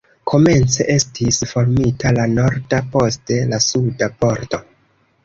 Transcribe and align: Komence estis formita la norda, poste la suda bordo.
Komence 0.29 0.85
estis 0.93 1.37
formita 1.51 2.13
la 2.19 2.25
norda, 2.31 2.79
poste 2.97 3.39
la 3.53 3.61
suda 3.67 4.09
bordo. 4.27 4.61